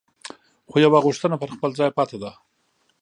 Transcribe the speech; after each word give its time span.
خو 0.69 0.75
یوه 0.85 0.99
غوښتنه 1.05 1.35
پر 1.41 1.49
خپل 1.55 1.71
ځای 1.79 1.89
پاتې 1.97 2.17
ده. 2.23 2.31